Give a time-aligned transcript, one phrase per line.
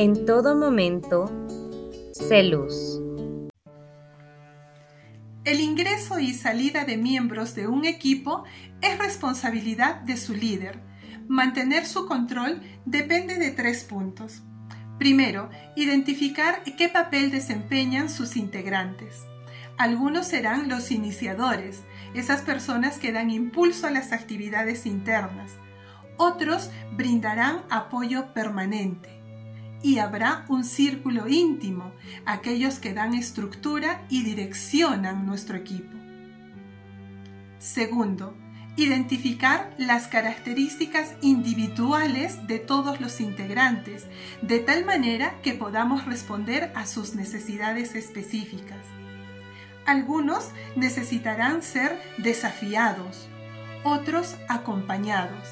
[0.00, 1.28] en todo momento,
[2.12, 3.02] sé luz.
[5.44, 8.44] El ingreso y salida de miembros de un equipo
[8.80, 10.78] es responsabilidad de su líder.
[11.26, 14.42] Mantener su control depende de tres puntos.
[15.00, 19.24] Primero, identificar qué papel desempeñan sus integrantes.
[19.78, 21.82] Algunos serán los iniciadores,
[22.14, 25.56] esas personas que dan impulso a las actividades internas.
[26.18, 29.17] Otros brindarán apoyo permanente.
[29.82, 31.92] Y habrá un círculo íntimo,
[32.24, 35.96] aquellos que dan estructura y direccionan nuestro equipo.
[37.58, 38.36] Segundo,
[38.76, 44.06] identificar las características individuales de todos los integrantes,
[44.40, 48.78] de tal manera que podamos responder a sus necesidades específicas.
[49.84, 53.28] Algunos necesitarán ser desafiados,
[53.82, 55.48] otros acompañados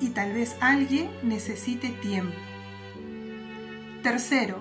[0.00, 2.36] y tal vez alguien necesite tiempo.
[4.02, 4.58] Tercero,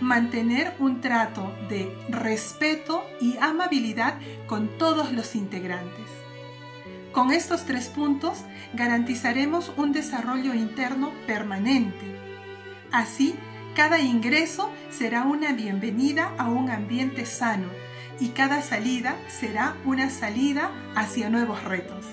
[0.00, 4.14] mantener un trato de respeto y amabilidad
[4.46, 6.06] con todos los integrantes.
[7.12, 8.38] Con estos tres puntos
[8.72, 12.16] garantizaremos un desarrollo interno permanente.
[12.90, 13.34] Así,
[13.76, 17.68] cada ingreso será una bienvenida a un ambiente sano
[18.18, 22.04] y cada salida será una salida hacia nuevos retos.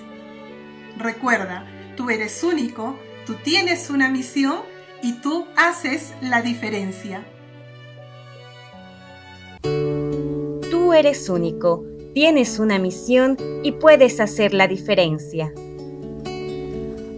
[0.96, 1.64] Recuerda,
[1.96, 4.62] tú eres único, tú tienes una misión
[5.02, 7.24] y tú haces la diferencia.
[9.62, 15.52] Tú eres único, tienes una misión y puedes hacer la diferencia.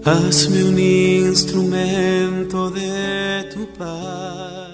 [0.04, 4.69] Hazme un instrumento de tu paz.